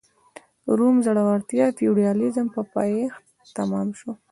د 0.65 0.67
روم 0.79 0.95
ځوړتیا 1.05 1.65
د 1.69 1.73
فیوډالېزم 1.77 2.45
په 2.55 2.61
پایښت 2.73 3.23
تمام 3.57 3.87
شو. 3.99 4.11